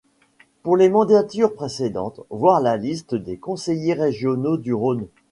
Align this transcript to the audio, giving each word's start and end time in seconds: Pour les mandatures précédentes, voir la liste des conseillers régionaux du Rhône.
Pour 0.63 0.77
les 0.77 0.89
mandatures 0.89 1.53
précédentes, 1.53 2.21
voir 2.31 2.59
la 2.59 2.75
liste 2.75 3.13
des 3.13 3.37
conseillers 3.37 3.93
régionaux 3.93 4.57
du 4.57 4.73
Rhône. 4.73 5.05